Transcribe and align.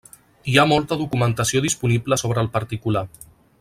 Hi 0.51 0.55
ha 0.59 0.63
molta 0.69 0.97
documentació 1.01 1.63
disponible 1.69 2.21
sobre 2.25 2.45
el 2.47 2.53
particular. 2.59 3.09